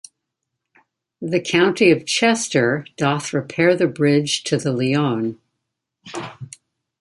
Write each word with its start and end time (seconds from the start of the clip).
The 1.21 1.39
county 1.39 1.91
of 1.91 2.07
Chester 2.07 2.87
doth 2.97 3.33
repair 3.33 3.75
the 3.75 3.85
bridge 3.85 4.43
to 4.45 4.57
the 4.57 4.71
Lyon. 4.71 5.39